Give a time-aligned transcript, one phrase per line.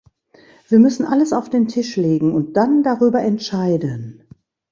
[0.67, 4.23] Wir müssen alles auf den Tisch legen und dann darüber entscheiden.